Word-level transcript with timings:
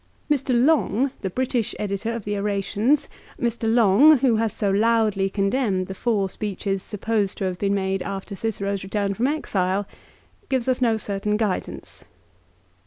Mr. 0.31 0.65
Long, 0.65 1.11
the 1.21 1.29
British 1.29 1.75
editor 1.77 2.11
of 2.11 2.25
the 2.25 2.35
Orations, 2.35 3.07
Mr. 3.39 3.71
Long, 3.71 4.17
who 4.17 4.37
has 4.37 4.51
so 4.51 4.71
loudly 4.71 5.29
condemned 5.29 5.85
the 5.85 5.93
four 5.93 6.27
speeches 6.27 6.81
supposed 6.81 7.37
to 7.37 7.43
have 7.45 7.59
been 7.59 7.75
made 7.75 8.01
after 8.01 8.35
Cicero's 8.35 8.81
return 8.83 9.13
from 9.13 9.27
exile, 9.27 9.87
gives 10.49 10.67
us 10.67 10.81
no 10.81 10.97
certain 10.97 11.37
guidance. 11.37 12.03